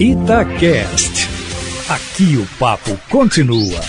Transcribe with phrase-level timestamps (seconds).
[0.00, 1.28] Itacast.
[1.88, 3.80] Aqui o papo continua.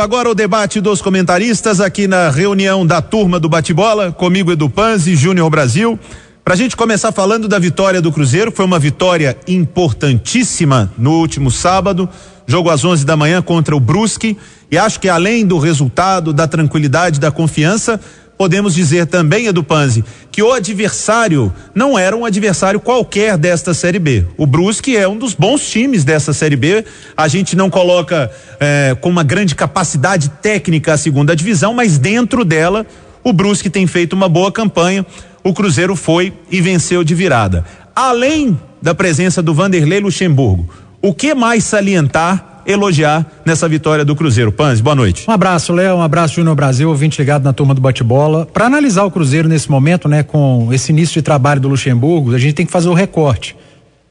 [0.00, 5.16] Agora o debate dos comentaristas aqui na reunião da turma do bate-bola, comigo Edu Panzi,
[5.16, 5.98] Júnior Brasil.
[6.44, 12.08] Pra gente começar falando da vitória do Cruzeiro, foi uma vitória importantíssima no último sábado,
[12.46, 14.38] jogo às 11 da manhã contra o Brusque,
[14.70, 17.98] e acho que além do resultado, da tranquilidade, da confiança,
[18.36, 23.98] podemos dizer também, Edu Panzi, que o adversário não era um adversário qualquer desta Série
[23.98, 24.24] B.
[24.36, 26.84] O Brusque é um dos bons times dessa Série B.
[27.16, 32.44] A gente não coloca eh, com uma grande capacidade técnica a segunda divisão, mas dentro
[32.44, 32.84] dela
[33.22, 35.06] o Brusque tem feito uma boa campanha.
[35.42, 37.64] O Cruzeiro foi e venceu de virada.
[37.94, 40.68] Além da presença do Vanderlei Luxemburgo,
[41.00, 44.50] o que mais salientar elogiar nessa vitória do Cruzeiro.
[44.52, 45.24] Panzi, boa noite.
[45.28, 48.46] Um abraço, Léo, um abraço, Júnior Brasil, ouvinte ligado na turma do bate-bola.
[48.46, 52.38] Para analisar o Cruzeiro nesse momento, né, com esse início de trabalho do Luxemburgo, a
[52.38, 53.56] gente tem que fazer o recorte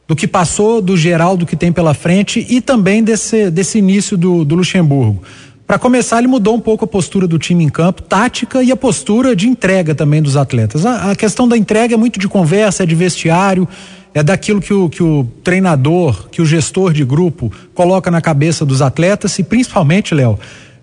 [0.08, 4.17] do que passou, do geral, do que tem pela frente e também desse, desse início
[4.17, 5.23] do, do Luxemburgo.
[5.66, 8.75] Para começar, ele mudou um pouco a postura do time em campo, tática e a
[8.75, 10.85] postura de entrega também dos atletas.
[10.85, 13.67] A, a questão da entrega é muito de conversa, é de vestiário
[14.14, 18.66] é daquilo que o, que o treinador, que o gestor de grupo coloca na cabeça
[18.66, 20.38] dos atletas e principalmente, Léo,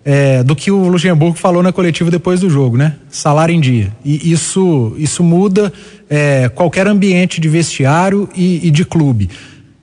[0.05, 2.97] é, do que o Luxemburgo falou na coletiva depois do jogo, né?
[3.11, 3.95] Salário em dia.
[4.05, 5.73] E isso, isso muda
[6.09, 9.29] é, qualquer ambiente de vestiário e, e de clube.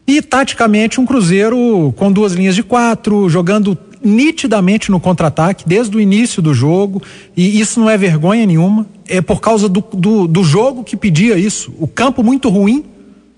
[0.07, 5.99] E taticamente um Cruzeiro com duas linhas de quatro, jogando nitidamente no contra-ataque desde o
[5.99, 7.01] início do jogo,
[7.35, 11.37] e isso não é vergonha nenhuma, é por causa do, do, do jogo que pedia
[11.37, 11.73] isso.
[11.79, 12.85] O campo muito ruim,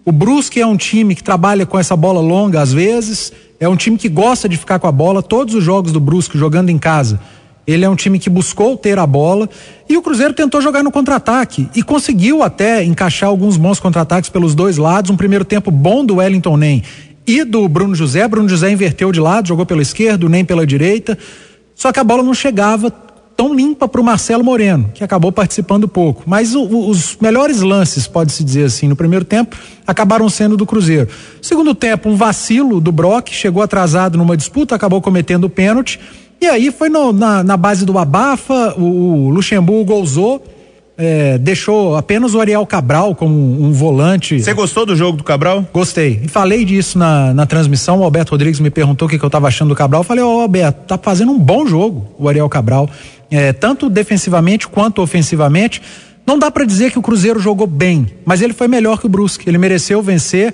[0.09, 3.75] o Brusque é um time que trabalha com essa bola longa às vezes, é um
[3.75, 5.21] time que gosta de ficar com a bola.
[5.21, 7.19] Todos os jogos do Brusque jogando em casa,
[7.67, 9.47] ele é um time que buscou ter a bola
[9.87, 14.55] e o Cruzeiro tentou jogar no contra-ataque e conseguiu até encaixar alguns bons contra-ataques pelos
[14.55, 15.11] dois lados.
[15.11, 16.81] Um primeiro tempo bom do Wellington Nem
[17.27, 18.27] e do Bruno José.
[18.27, 21.15] Bruno José inverteu de lado, jogou pela esquerda, nem pela direita.
[21.75, 22.91] Só que a bola não chegava
[23.39, 26.23] tão limpa para o Marcelo Moreno, que acabou participando pouco.
[26.25, 29.55] Mas o, o, os melhores lances, pode-se dizer assim, no primeiro tempo,
[29.87, 31.07] acabaram sendo do Cruzeiro.
[31.41, 36.01] Segundo tempo, um vacilo do Brock, chegou atrasado numa disputa, acabou cometendo o pênalti.
[36.41, 40.43] E aí foi no, na, na, base do abafa, o, o Luxemburgo ousou
[40.99, 44.37] é, deixou apenas o Ariel Cabral como um, um volante.
[44.37, 45.65] Você gostou do jogo do Cabral?
[45.73, 46.19] Gostei.
[46.21, 47.99] E falei disso na, na transmissão.
[47.99, 50.01] O Alberto Rodrigues me perguntou o que, que eu estava achando do Cabral.
[50.01, 52.89] Eu falei, ó, oh, Alberto, tá fazendo um bom jogo o Ariel Cabral.
[53.31, 55.81] É, tanto defensivamente quanto ofensivamente.
[56.25, 59.09] Não dá para dizer que o Cruzeiro jogou bem, mas ele foi melhor que o
[59.09, 59.49] Brusque.
[59.49, 60.53] Ele mereceu vencer.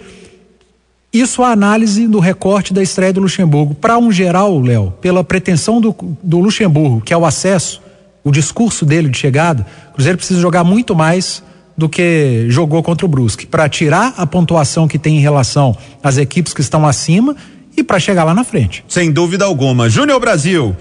[1.12, 3.74] Isso a análise do recorte da estreia do Luxemburgo.
[3.74, 7.82] Para um geral, Léo, pela pretensão do, do Luxemburgo, que é o acesso,
[8.24, 11.42] o discurso dele de chegada, o Cruzeiro precisa jogar muito mais
[11.78, 16.18] do que jogou contra o Brusque, para tirar a pontuação que tem em relação às
[16.18, 17.36] equipes que estão acima
[17.78, 18.84] e para chegar lá na frente.
[18.88, 19.90] Sem dúvida alguma.
[19.90, 20.76] Júnior Brasil,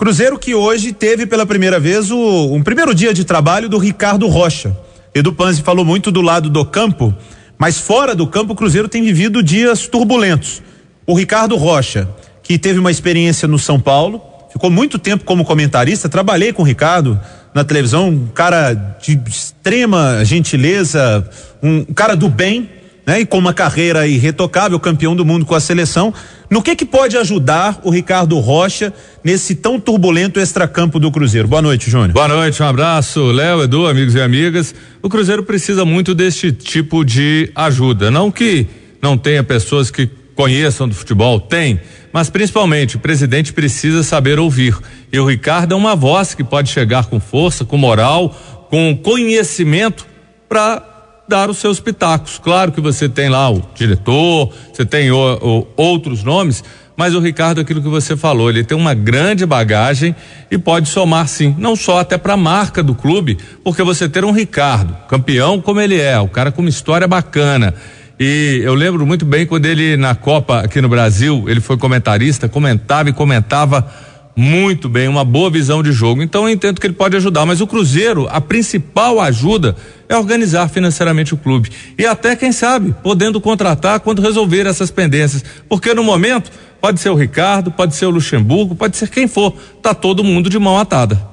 [0.00, 4.26] Cruzeiro que hoje teve pela primeira vez o um primeiro dia de trabalho do Ricardo
[4.28, 4.74] Rocha.
[5.14, 7.14] Edu Panzi falou muito do lado do campo,
[7.58, 10.62] mas fora do campo o Cruzeiro tem vivido dias turbulentos.
[11.06, 12.08] O Ricardo Rocha,
[12.42, 16.64] que teve uma experiência no São Paulo, ficou muito tempo como comentarista, trabalhei com o
[16.64, 17.20] Ricardo
[17.52, 21.28] na televisão, um cara de extrema gentileza,
[21.62, 22.70] um cara do bem,
[23.06, 23.20] né?
[23.20, 26.12] E com uma carreira irretocável, campeão do mundo com a seleção.
[26.48, 31.48] No que que pode ajudar o Ricardo Rocha nesse tão turbulento extracampo do Cruzeiro?
[31.48, 32.12] Boa noite, Júnior.
[32.12, 34.74] Boa noite, um abraço, Léo, Edu, amigos e amigas.
[35.02, 38.66] O Cruzeiro precisa muito deste tipo de ajuda, não que
[39.00, 41.78] não tenha pessoas que conheçam do futebol, tem,
[42.12, 44.74] mas principalmente o presidente precisa saber ouvir.
[45.12, 48.30] E o Ricardo é uma voz que pode chegar com força, com moral,
[48.70, 50.06] com conhecimento
[50.48, 50.89] para
[51.30, 52.38] dar os seus pitacos.
[52.42, 56.62] Claro que você tem lá o diretor, você tem o, o, outros nomes,
[56.96, 60.14] mas o Ricardo, aquilo que você falou, ele tem uma grande bagagem
[60.50, 64.24] e pode somar sim, não só até para a marca do clube, porque você ter
[64.24, 67.74] um Ricardo, campeão como ele é, o cara com uma história bacana
[68.22, 72.50] e eu lembro muito bem quando ele, na Copa aqui no Brasil, ele foi comentarista,
[72.50, 73.90] comentava e comentava
[74.36, 76.22] muito bem, uma boa visão de jogo.
[76.22, 79.76] Então eu entendo que ele pode ajudar, mas o Cruzeiro, a principal ajuda
[80.08, 81.70] é organizar financeiramente o clube.
[81.98, 85.44] E até, quem sabe, podendo contratar quando resolver essas pendências.
[85.68, 86.50] Porque no momento,
[86.80, 89.54] pode ser o Ricardo, pode ser o Luxemburgo, pode ser quem for.
[89.82, 91.30] Tá todo mundo de mão atada.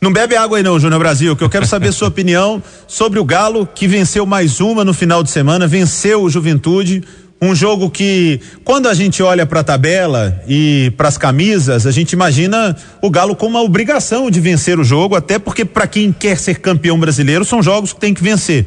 [0.00, 3.24] Não bebe água aí não, Júnior Brasil, que eu quero saber sua opinião sobre o
[3.24, 7.02] Galo que venceu mais uma no final de semana, venceu o Juventude,
[7.40, 11.90] um jogo que quando a gente olha para a tabela e para as camisas, a
[11.90, 16.12] gente imagina o Galo com uma obrigação de vencer o jogo, até porque para quem
[16.12, 18.66] quer ser campeão brasileiro são jogos que tem que vencer.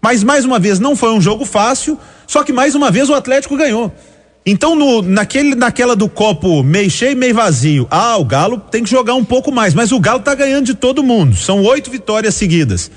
[0.00, 3.14] Mas mais uma vez não foi um jogo fácil, só que mais uma vez o
[3.14, 3.90] Atlético ganhou.
[4.44, 8.90] Então, no, naquele, naquela do copo meio cheio, meio vazio, ah, o Galo tem que
[8.90, 11.36] jogar um pouco mais, mas o Galo tá ganhando de todo mundo.
[11.36, 12.90] São oito vitórias seguidas.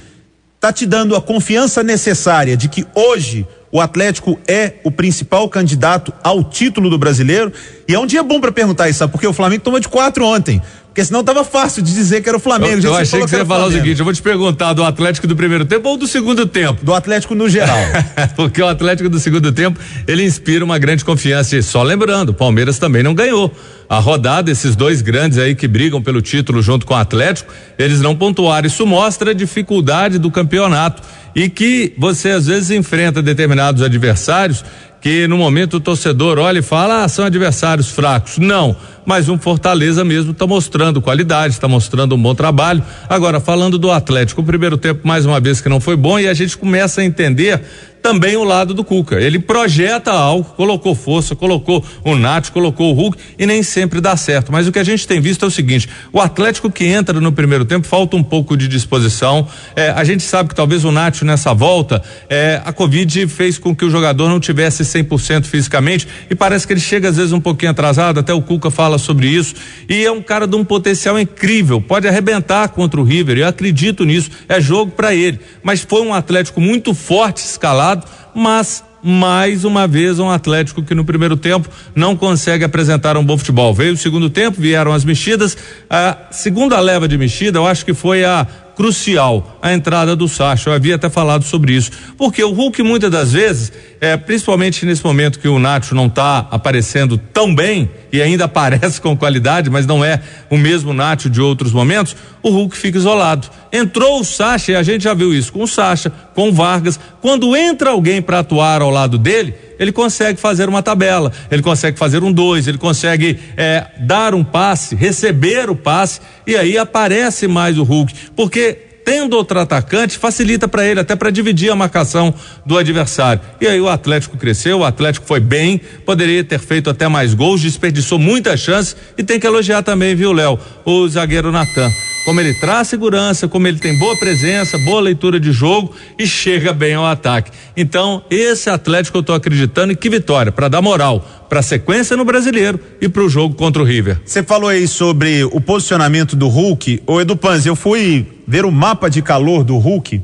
[0.59, 3.45] Tá te dando a confiança necessária de que hoje
[3.75, 7.51] o Atlético é o principal candidato ao título do brasileiro.
[7.86, 9.12] E é um dia bom para perguntar isso, sabe?
[9.12, 10.62] Porque o Flamengo tomou de quatro ontem.
[10.86, 12.77] Porque senão tava fácil de dizer que era o Flamengo.
[12.77, 15.27] Eu, eu achei que você ia falar o seguinte: eu vou te perguntar do Atlético
[15.27, 16.86] do primeiro tempo ou do segundo tempo?
[16.86, 17.77] Do Atlético no geral.
[18.38, 21.57] Porque o Atlético do segundo tempo, ele inspira uma grande confiança.
[21.57, 23.54] E só lembrando, o Palmeiras também não ganhou.
[23.89, 28.00] A rodada, esses dois grandes aí que brigam pelo título junto com o Atlético, eles
[28.00, 28.66] não pontuaram.
[28.66, 31.04] Isso mostra a dificuldade do campeonato
[31.35, 34.63] e que você às vezes enfrenta determinados adversários
[35.01, 38.39] que no momento o torcedor olha e fala, ah, são adversários fracos.
[38.39, 38.75] Não,
[39.06, 42.84] mas um Fortaleza mesmo está mostrando qualidade, está mostrando um bom trabalho.
[43.10, 46.28] Agora, falando do Atlético, o primeiro tempo, mais uma vez, que não foi bom, e
[46.28, 47.62] a gente começa a entender
[48.06, 49.19] também o lado do Cuca.
[49.19, 54.16] Ele projeta algo, colocou força, colocou o Nath, colocou o Hulk e nem sempre dá
[54.16, 54.52] certo.
[54.52, 57.31] Mas o que a gente tem visto é o seguinte: o Atlético que entra no
[57.31, 59.48] primeiro tempo falta um pouco de disposição.
[59.75, 62.00] É, a gente sabe que talvez o Nath nessa volta,
[62.30, 66.74] é, a Covid fez com que o jogador não tivesse 100% fisicamente e parece que
[66.74, 68.19] ele chega às vezes um pouquinho atrasado.
[68.19, 69.56] Até o Cuca fala sobre isso.
[69.88, 73.38] E é um cara de um potencial incrível, pode arrebentar contra o River.
[73.38, 74.30] Eu acredito nisso.
[74.47, 75.39] É jogo para ele.
[75.63, 78.06] Mas foi um Atlético muito forte, escalado
[78.36, 83.38] mas mais uma vez um Atlético que no primeiro tempo não consegue apresentar um bom
[83.38, 83.74] futebol.
[83.74, 85.56] Veio o segundo tempo, vieram as mexidas.
[85.89, 88.45] A segunda leva de mexida, eu acho que foi a
[88.75, 90.69] crucial a entrada do Sacha.
[90.69, 91.92] Eu havia até falado sobre isso.
[92.18, 96.48] Porque o Hulk, muitas das vezes, é, principalmente nesse momento que o Nacho não está
[96.51, 101.42] aparecendo tão bem, e ainda aparece com qualidade, mas não é o mesmo Nacho de
[101.42, 103.50] outros momentos, o Hulk fica isolado.
[103.72, 107.00] Entrou o Sacha, e a gente já viu isso com o Sacha, com o Vargas.
[107.21, 111.98] Quando entra alguém para atuar ao lado dele, ele consegue fazer uma tabela, ele consegue
[111.98, 117.48] fazer um dois, ele consegue é, dar um passe, receber o passe, e aí aparece
[117.48, 118.13] mais o Hulk.
[118.36, 122.33] Porque tendo outro atacante, facilita para ele, até para dividir a marcação
[122.66, 123.39] do adversário.
[123.62, 127.62] E aí o Atlético cresceu, o Atlético foi bem, poderia ter feito até mais gols,
[127.62, 131.92] desperdiçou muitas chances e tem que elogiar também, viu, Léo, o zagueiro Natan
[132.25, 136.74] como ele traz segurança, como ele tem boa presença, boa leitura de jogo e chega
[136.74, 137.51] bem ao ataque.
[137.77, 142.18] Então, esse Atlético eu estou acreditando e que vitória, para dar moral para a sequência
[142.18, 144.19] no brasileiro e para o jogo contra o River.
[144.25, 147.04] Você falou aí sobre o posicionamento do Hulk.
[147.06, 150.21] Ô Edu Panz, eu fui ver o mapa de calor do Hulk,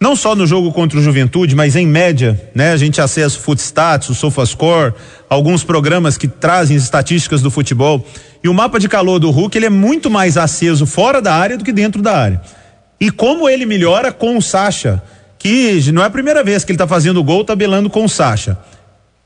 [0.00, 2.70] não só no jogo contra o Juventude, mas em média, né?
[2.72, 4.94] A gente acessa o Footstats, o SofaScore,
[5.28, 8.06] alguns programas que trazem estatísticas do futebol.
[8.42, 11.58] E o mapa de calor do Hulk ele é muito mais aceso fora da área
[11.58, 12.40] do que dentro da área.
[13.00, 15.02] E como ele melhora com o Sacha,
[15.38, 18.56] que não é a primeira vez que ele está fazendo gol tabelando com o Sacha.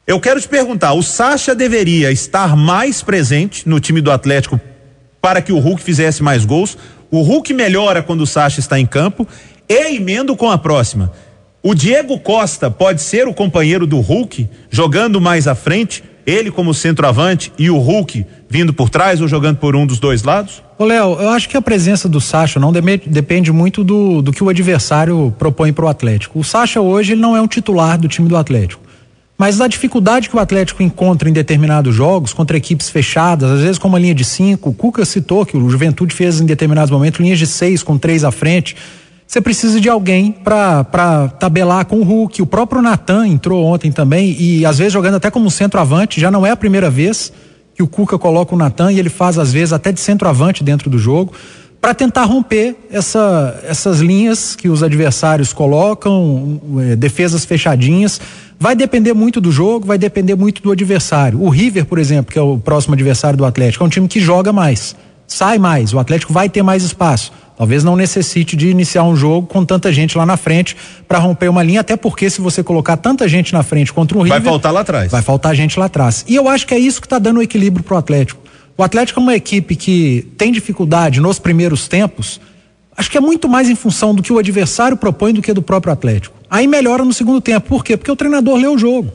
[0.06, 4.60] Eu quero te perguntar, o Sacha deveria estar mais presente no time do Atlético
[5.20, 6.76] para que o Hulk fizesse mais gols?
[7.10, 9.28] O Hulk melhora quando o Sacha está em campo
[9.68, 11.12] e emendo com a próxima.
[11.62, 16.74] O Diego Costa pode ser o companheiro do Hulk, jogando mais à frente, ele como
[16.74, 20.62] centroavante e o Hulk vindo por trás ou jogando por um dos dois lados?
[20.78, 24.42] Ô Léo, eu acho que a presença do Sacha não depende muito do, do que
[24.42, 26.38] o adversário propõe para o Atlético.
[26.38, 28.82] O Sacha hoje ele não é um titular do time do Atlético.
[29.38, 33.78] Mas a dificuldade que o Atlético encontra em determinados jogos, contra equipes fechadas, às vezes
[33.78, 37.20] com uma linha de cinco, o Cuca citou que o Juventude fez em determinados momentos
[37.20, 38.76] linhas de seis com três à frente.
[39.32, 42.42] Você precisa de alguém para tabelar com o Hulk.
[42.42, 46.44] O próprio Natan entrou ontem também e às vezes jogando até como centroavante, já não
[46.44, 47.32] é a primeira vez
[47.74, 50.90] que o Cuca coloca o Natan e ele faz às vezes até de centroavante dentro
[50.90, 51.32] do jogo
[51.80, 56.60] para tentar romper essa, essas linhas que os adversários colocam,
[56.90, 58.20] é, defesas fechadinhas.
[58.60, 61.42] Vai depender muito do jogo, vai depender muito do adversário.
[61.42, 64.20] O River, por exemplo, que é o próximo adversário do Atlético, é um time que
[64.20, 64.94] joga mais,
[65.26, 67.32] sai mais, o Atlético vai ter mais espaço.
[67.62, 70.76] Talvez não necessite de iniciar um jogo com tanta gente lá na frente
[71.06, 74.22] para romper uma linha, até porque se você colocar tanta gente na frente contra o
[74.22, 74.40] River.
[74.40, 75.12] Vai faltar lá atrás.
[75.12, 76.24] Vai faltar gente lá atrás.
[76.26, 78.42] E eu acho que é isso que está dando o equilíbrio pro Atlético.
[78.76, 82.40] O Atlético é uma equipe que tem dificuldade nos primeiros tempos.
[82.96, 85.62] Acho que é muito mais em função do que o adversário propõe do que do
[85.62, 86.34] próprio Atlético.
[86.50, 87.68] Aí melhora no segundo tempo.
[87.68, 87.96] Por quê?
[87.96, 89.12] Porque o treinador lê o jogo.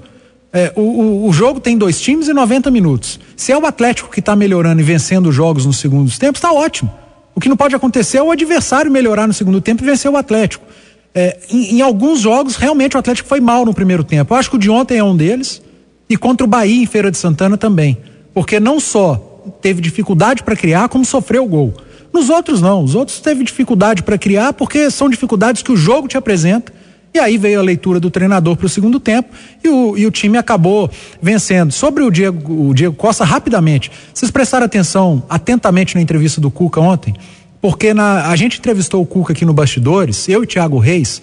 [0.54, 3.20] É, o, o, o, jogo tem dois times e 90 minutos.
[3.36, 6.54] Se é o Atlético que está melhorando e vencendo os jogos nos segundos tempos, está
[6.54, 6.90] ótimo.
[7.38, 10.18] O que não pode acontecer é o adversário melhorar no segundo tempo e vencer o
[10.18, 10.66] Atlético.
[11.14, 14.34] É, em, em, alguns jogos, realmente o Atlético foi mal no primeiro tempo.
[14.34, 15.62] Eu acho que o de ontem é um deles.
[16.10, 17.96] E contra o Bahia em Feira de Santana também.
[18.34, 21.76] Porque não só teve dificuldade para criar, como sofreu o gol.
[22.12, 22.84] Nos outros, não.
[22.84, 26.74] Os outros teve dificuldade para criar porque são dificuldades que o jogo te apresenta.
[27.18, 29.30] E aí veio a leitura do treinador para o segundo tempo
[29.64, 30.88] e o, e o time acabou
[31.20, 31.72] vencendo.
[31.72, 36.80] Sobre o Diego, o Diego Costa, rapidamente, vocês prestaram atenção atentamente na entrevista do Cuca
[36.80, 37.16] ontem?
[37.60, 41.20] Porque na, a gente entrevistou o Cuca aqui no Bastidores, eu e Thiago Reis,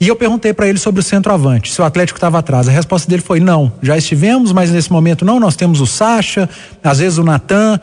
[0.00, 2.68] e eu perguntei para ele sobre o centroavante, se o Atlético estava atrás.
[2.68, 5.40] A resposta dele foi: não, já estivemos, mas nesse momento não.
[5.40, 6.48] Nós temos o Sacha,
[6.84, 7.80] às vezes o Natan.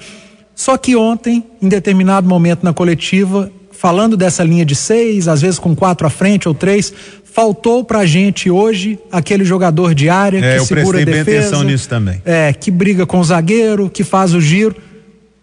[0.55, 5.57] Só que ontem, em determinado momento na coletiva, falando dessa linha de seis, às vezes
[5.57, 6.93] com quatro à frente ou três,
[7.31, 11.39] faltou pra gente hoje aquele jogador de área É, que segura a defesa.
[11.39, 12.21] atenção nisso também.
[12.25, 14.75] É, que briga com o zagueiro, que faz o giro.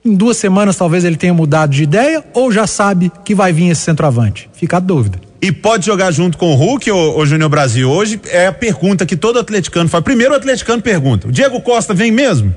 [0.04, 3.70] Em duas semanas talvez ele tenha mudado de ideia ou já sabe que vai vir
[3.70, 4.48] esse centroavante.
[4.52, 5.18] Fica a dúvida.
[5.40, 7.90] E pode jogar junto com o Hulk ou, ou Júnior Brasil?
[7.90, 10.02] Hoje é a pergunta que todo atleticano faz.
[10.02, 12.54] Primeiro o atleticano pergunta: o Diego Costa vem mesmo?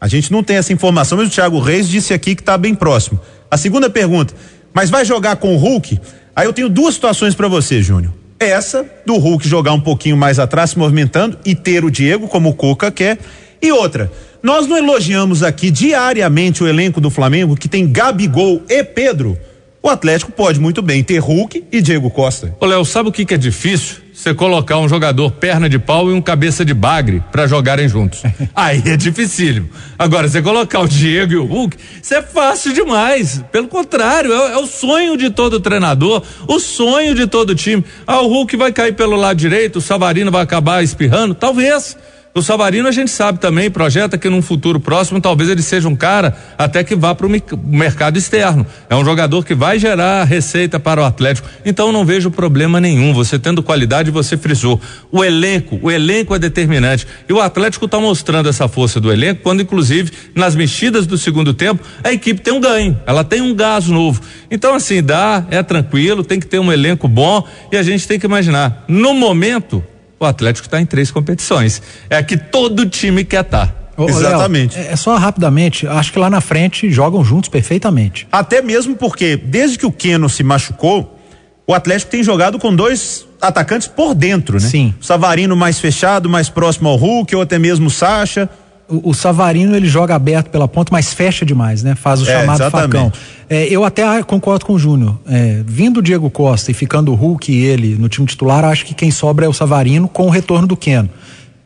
[0.00, 2.74] A gente não tem essa informação, mas o Thiago Reis disse aqui que está bem
[2.74, 3.20] próximo.
[3.50, 4.34] A segunda pergunta:
[4.74, 5.98] mas vai jogar com o Hulk?
[6.34, 8.12] Aí eu tenho duas situações para você, Júnior.
[8.38, 12.50] Essa do Hulk jogar um pouquinho mais atrás, se movimentando e ter o Diego como
[12.50, 13.18] o Cuca quer.
[13.62, 14.12] E outra,
[14.42, 19.38] nós não elogiamos aqui diariamente o elenco do Flamengo que tem Gabigol e Pedro.
[19.82, 22.54] O Atlético pode muito bem ter Hulk e Diego Costa.
[22.60, 24.05] Ô, Léo, sabe o que, que é difícil?
[24.26, 28.24] Você colocar um jogador perna de pau e um cabeça de bagre para jogarem juntos.
[28.56, 29.70] Aí é dificílimo.
[29.96, 33.40] Agora, você colocar o Diego e o Hulk, isso é fácil demais.
[33.52, 37.84] Pelo contrário, é, é o sonho de todo treinador, o sonho de todo time.
[38.04, 41.32] Ah, o Hulk vai cair pelo lado direito, o Savarino vai acabar espirrando?
[41.32, 41.96] Talvez.
[42.36, 45.96] O Savarino a gente sabe também, projeta que num futuro próximo talvez ele seja um
[45.96, 47.30] cara até que vá para o
[47.64, 48.66] mercado externo.
[48.90, 51.48] É um jogador que vai gerar receita para o Atlético.
[51.64, 53.14] Então não vejo problema nenhum.
[53.14, 54.78] Você tendo qualidade, você frisou.
[55.10, 57.06] O elenco, o elenco é determinante.
[57.26, 61.54] E o Atlético está mostrando essa força do elenco quando, inclusive, nas mexidas do segundo
[61.54, 63.00] tempo, a equipe tem um ganho.
[63.06, 64.20] Ela tem um gás novo.
[64.50, 68.20] Então, assim, dá, é tranquilo, tem que ter um elenco bom e a gente tem
[68.20, 68.84] que imaginar.
[68.86, 69.82] No momento,
[70.18, 71.82] o Atlético está em três competições.
[72.08, 73.74] É que todo time quer estar.
[73.96, 74.78] Ô, ô, Léo, Exatamente.
[74.78, 78.28] é, é só rapidamente, acho que lá na frente jogam juntos perfeitamente.
[78.30, 81.18] Até mesmo porque, desde que o Keno se machucou,
[81.66, 84.68] o Atlético tem jogado com dois atacantes por dentro, né?
[84.68, 84.94] Sim.
[85.00, 88.48] O Savarino mais fechado, mais próximo ao Hulk, ou até mesmo o Sacha.
[88.88, 91.94] O, o Savarino ele joga aberto pela ponta, mas fecha demais, né?
[91.94, 92.92] Faz o É, chamado exatamente.
[92.92, 93.12] facão.
[93.50, 95.18] É, eu até concordo com o Júnior.
[95.26, 98.84] É, vindo o Diego Costa e ficando o Hulk e ele no time titular, acho
[98.86, 101.10] que quem sobra é o Savarino com o retorno do Keno.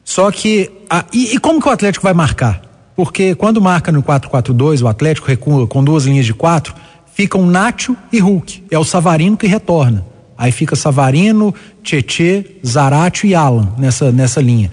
[0.05, 0.71] Só que.
[0.89, 2.63] a- e, e como que o Atlético vai marcar?
[2.97, 6.75] Porque quando marca no 4-4-2, o Atlético recua com duas linhas de quatro,
[7.15, 8.65] ficam Nacho e Hulk.
[8.71, 10.05] É o Savarino que retorna.
[10.37, 14.71] Aí fica Savarino, Tietê, Zaratio e Alan nessa, nessa linha.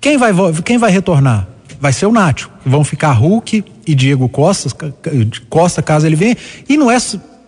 [0.00, 0.32] Quem vai,
[0.64, 1.48] quem vai retornar?
[1.80, 2.50] Vai ser o Nacho.
[2.64, 4.68] Vão ficar Hulk e Diego Costa,
[5.48, 6.36] Costa caso ele venha.
[6.68, 6.98] E não é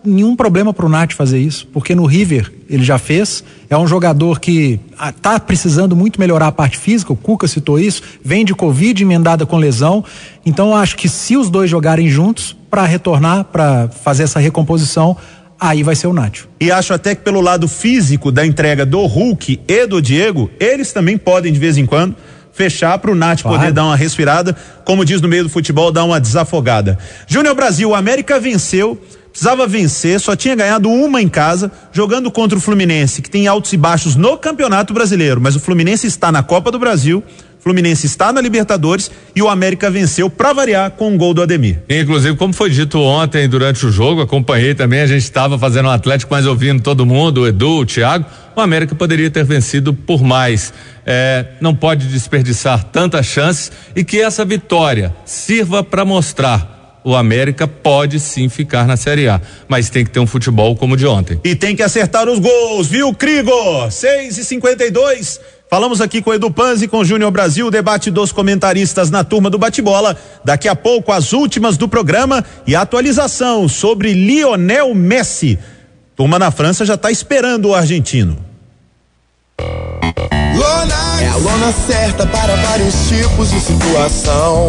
[0.03, 3.43] nenhum problema pro Nath fazer isso, porque no River ele já fez.
[3.69, 7.13] É um jogador que ah, tá precisando muito melhorar a parte física.
[7.13, 8.01] O Cuca citou isso.
[8.23, 10.03] Vem de Covid emendada com lesão.
[10.45, 15.15] Então acho que se os dois jogarem juntos para retornar, para fazer essa recomposição,
[15.59, 16.47] aí vai ser o Nacho.
[16.59, 20.91] E acho até que pelo lado físico da entrega do Hulk e do Diego, eles
[20.91, 22.15] também podem de vez em quando
[22.61, 23.57] fechar para o Nath Claro.
[23.57, 26.95] poder dar uma respirada, como diz no meio do futebol, dar uma desafogada.
[27.25, 29.01] Júnior Brasil, o América venceu,
[29.31, 33.73] precisava vencer, só tinha ganhado uma em casa, jogando contra o Fluminense, que tem altos
[33.73, 37.23] e baixos no Campeonato Brasileiro, mas o Fluminense está na Copa do Brasil,
[37.61, 41.79] Fluminense está na Libertadores e o América venceu para variar com um gol do Ademir.
[41.87, 45.91] Inclusive, como foi dito ontem durante o jogo, acompanhei também, a gente estava fazendo um
[45.91, 48.25] Atlético, mas ouvindo todo mundo, o Edu, o Thiago,
[48.55, 50.73] o América poderia ter vencido por mais.
[51.05, 57.67] É, não pode desperdiçar tantas chances e que essa vitória sirva para mostrar o América
[57.67, 61.07] pode sim ficar na Série A, mas tem que ter um futebol como o de
[61.07, 61.39] ontem.
[61.43, 63.89] E tem que acertar os gols, viu, Crigo?
[63.89, 65.39] 6 e 52
[65.73, 69.57] Falamos aqui com Edu Panzi, com Júnior Brasil, o debate dos comentaristas na turma do
[69.57, 70.17] bate-bola.
[70.43, 75.57] Daqui a pouco, as últimas do programa e a atualização sobre Lionel Messi.
[76.13, 78.50] Turma na França já está esperando o argentino.
[80.55, 84.67] Lonax é a lona certa para vários tipos de situação.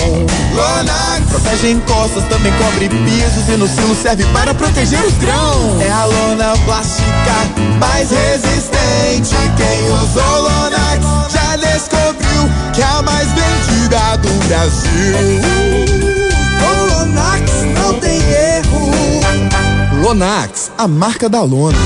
[0.55, 5.81] Lonax protege encostas, também cobre pisos e no silo serve para proteger os grãos.
[5.81, 7.35] É a lona plástica
[7.79, 9.35] mais resistente.
[9.57, 15.43] Quem usou Lonax já descobriu que é a mais vendida do Brasil.
[16.59, 18.91] Com Lonax não tem erro.
[20.03, 21.79] Lonax, a marca da lona.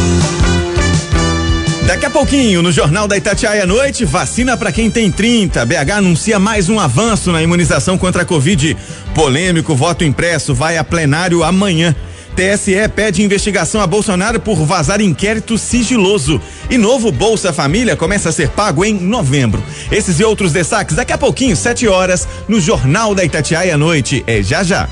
[1.86, 5.64] Daqui a pouquinho, no Jornal da Itatiaia à noite, vacina para quem tem 30.
[5.64, 8.76] BH anuncia mais um avanço na imunização contra a Covid.
[9.14, 11.94] Polêmico voto impresso vai a plenário amanhã.
[12.34, 16.40] TSE pede investigação a Bolsonaro por vazar inquérito sigiloso.
[16.68, 19.62] E novo Bolsa Família começa a ser pago em novembro.
[19.90, 24.24] Esses e outros destaques daqui a pouquinho, 7 horas, no Jornal da Itatiaia à noite.
[24.26, 24.88] É já já.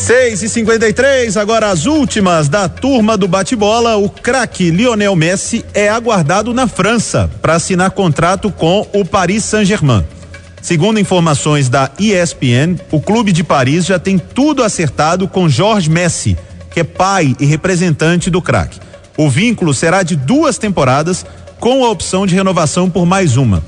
[0.00, 3.96] 6 e 53 agora as últimas da turma do bate-bola.
[3.96, 10.02] O craque Lionel Messi é aguardado na França para assinar contrato com o Paris Saint-Germain.
[10.62, 16.36] Segundo informações da ESPN, o clube de Paris já tem tudo acertado com Jorge Messi,
[16.70, 18.80] que é pai e representante do craque.
[19.18, 21.26] O vínculo será de duas temporadas,
[21.60, 23.62] com a opção de renovação por mais uma.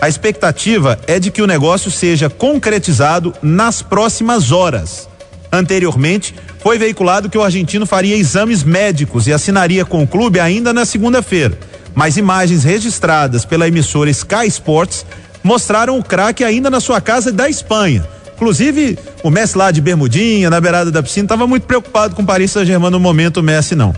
[0.00, 5.08] A expectativa é de que o negócio seja concretizado nas próximas horas.
[5.52, 10.72] Anteriormente, foi veiculado que o argentino faria exames médicos e assinaria com o clube ainda
[10.72, 11.58] na segunda-feira.
[11.94, 15.06] Mas imagens registradas pela emissora Sky Sports
[15.42, 18.06] mostraram o craque ainda na sua casa da Espanha.
[18.34, 22.26] Inclusive, o Messi lá de bermudinha, na beirada da piscina, estava muito preocupado com o
[22.26, 23.94] Paris Saint-Germain no momento, o Messi não.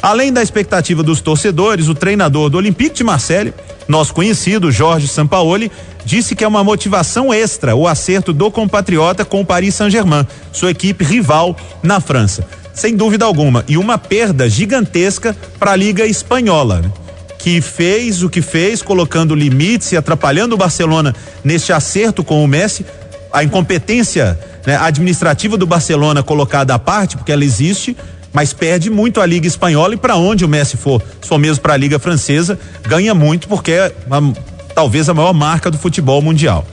[0.00, 3.52] Além da expectativa dos torcedores, o treinador do Olympique de Marseille,
[3.88, 5.70] nosso conhecido Jorge Sampaoli,
[6.04, 10.70] disse que é uma motivação extra o acerto do compatriota com o Paris Saint-Germain, sua
[10.70, 12.46] equipe rival na França.
[12.72, 16.90] Sem dúvida alguma, e uma perda gigantesca para a Liga Espanhola, né?
[17.38, 22.48] que fez o que fez, colocando limites e atrapalhando o Barcelona neste acerto com o
[22.48, 22.86] Messi,
[23.30, 27.94] a incompetência né, administrativa do Barcelona colocada à parte, porque ela existe,
[28.32, 31.62] mas perde muito a Liga Espanhola e para onde o Messi for, se for mesmo
[31.62, 34.32] para a Liga Francesa, ganha muito porque é uma,
[34.74, 36.66] talvez a maior marca do futebol mundial.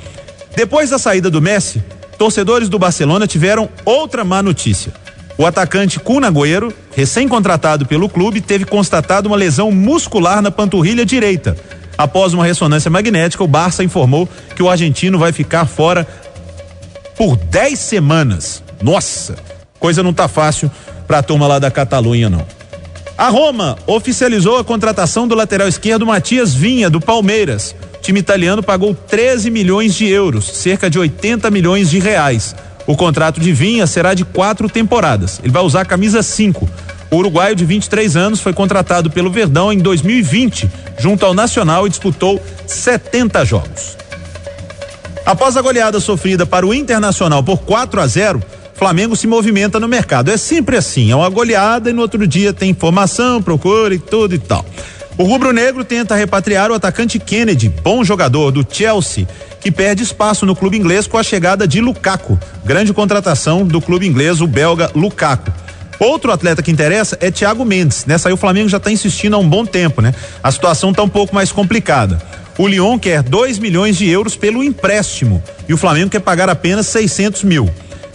[0.55, 1.83] Depois da saída do Messi,
[2.17, 4.91] torcedores do Barcelona tiveram outra má notícia.
[5.37, 11.55] O atacante Kun Agüero, recém-contratado pelo clube, teve constatado uma lesão muscular na panturrilha direita.
[11.97, 16.07] Após uma ressonância magnética, o Barça informou que o argentino vai ficar fora
[17.15, 18.63] por 10 semanas.
[18.81, 19.35] Nossa,
[19.79, 20.69] coisa não tá fácil
[21.07, 22.45] para a turma lá da Catalunha, não.
[23.17, 27.75] A Roma oficializou a contratação do lateral esquerdo Matias Vinha, do Palmeiras.
[28.01, 32.55] Time italiano pagou 13 milhões de euros, cerca de 80 milhões de reais.
[32.87, 35.39] O contrato de Vinha será de quatro temporadas.
[35.43, 36.67] Ele vai usar a camisa 5.
[37.11, 41.89] O uruguaio de 23 anos foi contratado pelo Verdão em 2020, junto ao Nacional, e
[41.89, 43.97] disputou 70 jogos.
[45.25, 48.41] Após a goleada sofrida para o Internacional por 4 a 0,
[48.73, 50.31] Flamengo se movimenta no mercado.
[50.31, 54.33] É sempre assim, é uma goleada e no outro dia tem informação, procura e tudo
[54.33, 54.65] e tal.
[55.21, 59.27] O rubro-negro tenta repatriar o atacante Kennedy, bom jogador do Chelsea,
[59.59, 64.07] que perde espaço no clube inglês com a chegada de Lukaku, grande contratação do clube
[64.07, 65.53] inglês, o belga Lukaku.
[65.99, 68.03] Outro atleta que interessa é Thiago Mendes.
[68.07, 70.11] Nessa aí o Flamengo já está insistindo há um bom tempo, né?
[70.41, 72.19] A situação está um pouco mais complicada.
[72.57, 76.87] O Lyon quer 2 milhões de euros pelo empréstimo e o Flamengo quer pagar apenas
[76.87, 77.69] 600 mil.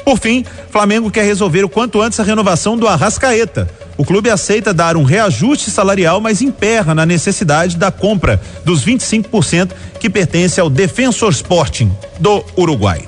[0.05, 3.71] Por fim, Flamengo quer resolver o quanto antes a renovação do Arrascaeta.
[3.97, 9.71] O clube aceita dar um reajuste salarial, mas emperra na necessidade da compra dos 25%
[9.99, 13.03] que pertence ao Defensor Sporting do Uruguai.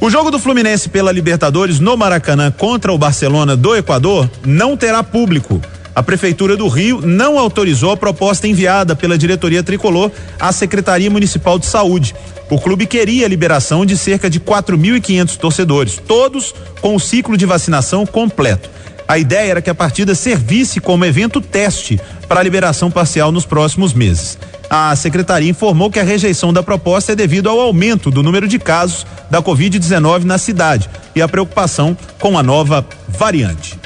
[0.00, 5.02] O jogo do Fluminense pela Libertadores no Maracanã contra o Barcelona do Equador não terá
[5.02, 5.60] público.
[5.94, 11.58] A Prefeitura do Rio não autorizou a proposta enviada pela diretoria tricolor à Secretaria Municipal
[11.58, 12.14] de Saúde.
[12.50, 17.46] O clube queria a liberação de cerca de 4.500 torcedores, todos com o ciclo de
[17.46, 18.68] vacinação completo.
[19.08, 23.46] A ideia era que a partida servisse como evento teste para a liberação parcial nos
[23.46, 24.36] próximos meses.
[24.68, 28.58] A secretaria informou que a rejeição da proposta é devido ao aumento do número de
[28.58, 33.78] casos da Covid-19 na cidade e a preocupação com a nova variante.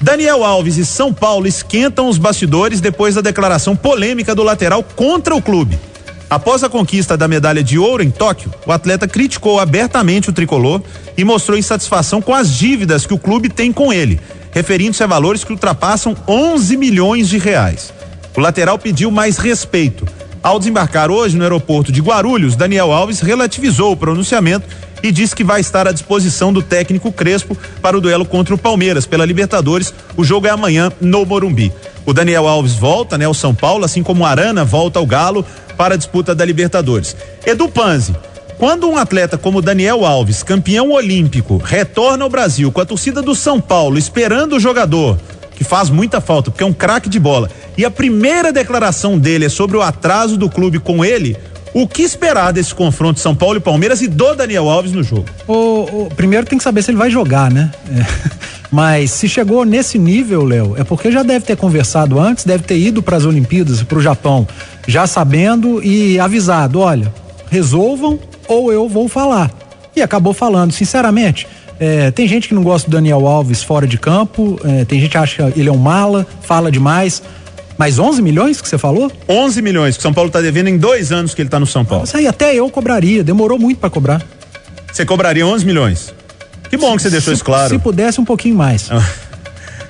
[0.00, 5.36] Daniel Alves e São Paulo esquentam os bastidores depois da declaração polêmica do lateral contra
[5.36, 5.78] o clube.
[6.32, 10.80] Após a conquista da medalha de ouro em Tóquio, o atleta criticou abertamente o tricolor
[11.14, 14.18] e mostrou insatisfação com as dívidas que o clube tem com ele,
[14.50, 17.92] referindo-se a valores que ultrapassam 11 milhões de reais.
[18.34, 20.08] O lateral pediu mais respeito.
[20.42, 24.66] Ao desembarcar hoje no aeroporto de Guarulhos, Daniel Alves relativizou o pronunciamento
[25.02, 28.58] e disse que vai estar à disposição do técnico Crespo para o duelo contra o
[28.58, 29.92] Palmeiras pela Libertadores.
[30.16, 31.70] O jogo é amanhã no Morumbi.
[32.04, 35.44] O Daniel Alves volta, né, ao São Paulo, assim como o Arana volta ao Galo
[35.76, 37.16] para a disputa da Libertadores.
[37.46, 38.14] Edu Panzi,
[38.58, 43.34] quando um atleta como Daniel Alves, campeão olímpico, retorna ao Brasil com a torcida do
[43.34, 45.18] São Paulo esperando o jogador,
[45.54, 49.46] que faz muita falta, porque é um craque de bola, e a primeira declaração dele
[49.46, 51.36] é sobre o atraso do clube com ele,
[51.74, 55.24] o que esperar desse confronto São Paulo e Palmeiras e do Daniel Alves no jogo?
[55.48, 57.70] O, o primeiro tem que saber se ele vai jogar, né?
[57.88, 58.61] É.
[58.72, 62.78] Mas se chegou nesse nível, Léo, é porque já deve ter conversado antes, deve ter
[62.78, 64.48] ido para as Olimpíadas, para o Japão,
[64.88, 67.12] já sabendo e avisado: olha,
[67.50, 69.50] resolvam ou eu vou falar.
[69.94, 71.46] E acabou falando, sinceramente,
[71.80, 75.10] É, tem gente que não gosta do Daniel Alves fora de campo, é, tem gente
[75.10, 77.20] que acha que ele é um mala, fala demais.
[77.76, 79.10] Mas 11 milhões que você falou?
[79.28, 81.66] 11 milhões que o São Paulo está devendo em dois anos que ele está no
[81.66, 82.04] São Paulo.
[82.04, 84.22] Isso aí até eu cobraria, demorou muito para cobrar.
[84.92, 86.14] Você cobraria 11 milhões?
[86.72, 87.68] Que bom que você deixou se, isso claro.
[87.68, 88.88] Se pudesse um pouquinho mais.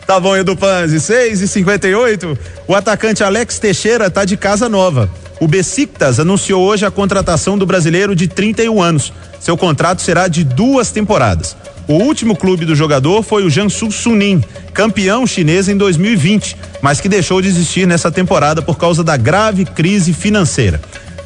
[0.05, 5.09] Tá bom, Edu Panzi, 6 e 58 O atacante Alex Teixeira tá de casa nova.
[5.41, 9.13] O Besiktas anunciou hoje a contratação do brasileiro de 31 anos.
[9.39, 11.57] Seu contrato será de duas temporadas.
[11.87, 14.43] O último clube do jogador foi o Jiangsu Suning,
[14.75, 19.65] campeão chinês em 2020, mas que deixou de existir nessa temporada por causa da grave
[19.65, 20.81] crise financeira.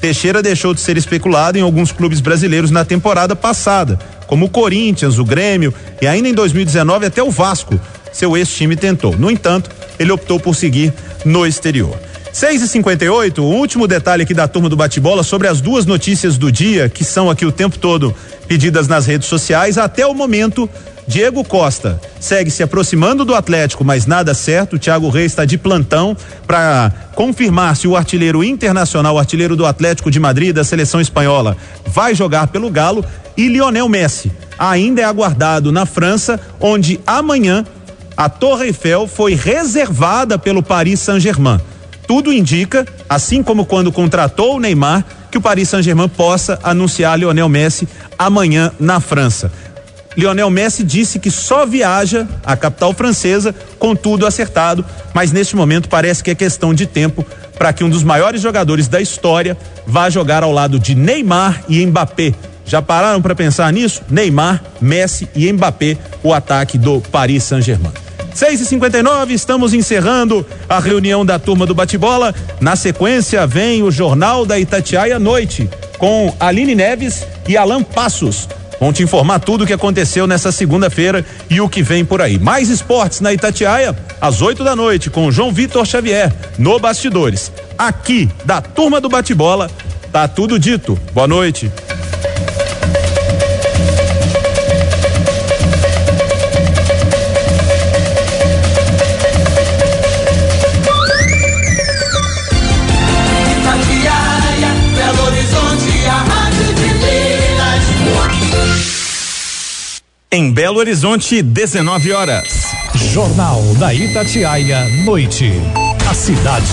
[0.06, 5.18] Teixeira deixou de ser especulado em alguns clubes brasileiros na temporada passada, como o Corinthians,
[5.18, 7.76] o Grêmio e ainda em 2019 até o Vasco.
[8.12, 9.18] Seu ex-time tentou.
[9.18, 11.98] No entanto, ele optou por seguir no exterior.
[12.32, 16.38] 6 e 58 o último detalhe aqui da turma do bate-bola sobre as duas notícias
[16.38, 18.14] do dia, que são aqui o tempo todo
[18.46, 19.78] pedidas nas redes sociais.
[19.78, 20.68] Até o momento,
[21.06, 24.78] Diego Costa segue se aproximando do Atlético, mas nada certo.
[24.78, 30.10] Thiago Reis está de plantão para confirmar se o artilheiro internacional, o artilheiro do Atlético
[30.10, 31.56] de Madrid, da seleção espanhola,
[31.86, 33.04] vai jogar pelo Galo.
[33.36, 37.64] E Lionel Messi ainda é aguardado na França, onde amanhã
[38.16, 41.60] a Torre Eiffel foi reservada pelo Paris Saint-Germain.
[42.06, 47.48] Tudo indica, assim como quando contratou o Neymar, que o Paris Saint-Germain possa anunciar Lionel
[47.48, 47.86] Messi
[48.18, 49.50] amanhã na França.
[50.16, 55.88] Lionel Messi disse que só viaja à capital francesa com tudo acertado, mas neste momento
[55.88, 57.24] parece que é questão de tempo
[57.58, 61.84] para que um dos maiores jogadores da história vá jogar ao lado de Neymar e
[61.84, 62.32] Mbappé.
[62.64, 64.02] Já pararam para pensar nisso?
[64.10, 67.92] Neymar, Messi e Mbappé, o ataque do Paris Saint-Germain.
[68.34, 72.34] 6 e 59 estamos encerrando a reunião da turma do bate-bola.
[72.60, 78.48] Na sequência, vem o Jornal da Itatiaia à noite, com Aline Neves e Alan Passos.
[78.78, 82.38] Vão te informar tudo o que aconteceu nessa segunda-feira e o que vem por aí.
[82.38, 87.50] Mais esportes na Itatiaia, às 8 da noite, com João Vitor Xavier, no Bastidores.
[87.78, 89.70] Aqui, da turma do bate-bola,
[90.12, 90.98] tá tudo dito.
[91.12, 91.70] Boa noite.
[110.36, 112.74] Em Belo Horizonte, 19 horas.
[112.94, 115.50] Jornal da Itatiaia, noite.
[116.10, 116.66] A cidade,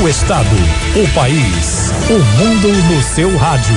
[0.00, 0.46] o estado,
[0.94, 3.74] o país, o mundo no seu rádio.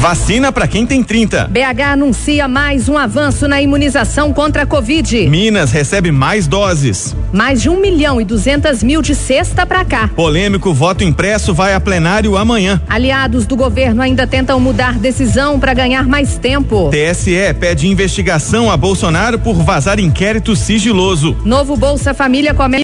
[0.00, 1.48] Vacina para quem tem 30.
[1.48, 5.28] BH anuncia mais um avanço na imunização contra a Covid.
[5.28, 7.14] Minas recebe mais doses.
[7.34, 10.08] Mais de um milhão e duzentas mil de sexta para cá.
[10.16, 12.80] Polêmico voto impresso vai a plenário amanhã.
[12.88, 16.90] Aliados do governo ainda tentam mudar decisão para ganhar mais tempo.
[16.90, 21.36] TSE pede investigação a Bolsonaro por vazar inquérito sigiloso.
[21.44, 22.70] Novo Bolsa Família começa